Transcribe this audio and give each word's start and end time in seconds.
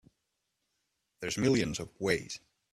There's 1.19 1.37
millions 1.37 1.79
of 1.79 1.91
ways. 1.99 2.39